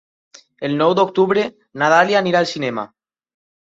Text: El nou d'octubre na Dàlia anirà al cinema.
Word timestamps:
El 0.69 0.73
nou 0.79 0.95
d'octubre 0.99 1.43
na 1.83 1.91
Dàlia 1.97 2.19
anirà 2.25 2.43
al 2.43 2.49
cinema. 2.57 2.87